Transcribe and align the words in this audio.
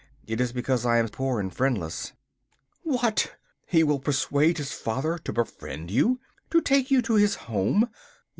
It 0.25 0.41
is 0.41 0.51
because 0.51 0.83
I 0.83 0.97
am 0.97 1.09
poor 1.09 1.39
and 1.39 1.53
friendless.' 1.53 2.13
'What! 2.81 3.35
he 3.67 3.83
will 3.83 3.99
persuade 3.99 4.57
his 4.57 4.71
father 4.73 5.19
to 5.19 5.31
befriend 5.31 5.91
you? 5.91 6.19
to 6.49 6.59
take 6.59 6.89
you 6.89 7.03
to 7.03 7.13
his 7.13 7.35
home? 7.35 7.87